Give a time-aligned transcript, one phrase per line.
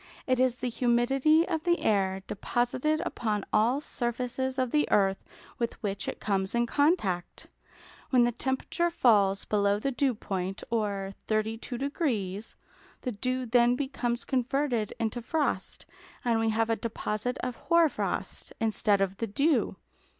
[0.25, 5.23] It is the humidity of the air deposited upon all surfaces of the earth
[5.59, 7.45] with which it comes in contact.
[8.09, 12.55] When the temperature falls below the dew point, or 32°,
[13.01, 15.85] the dew then becomes converted into frost,
[16.25, 19.75] and we have a deposit of hoar frost, instead of the dew.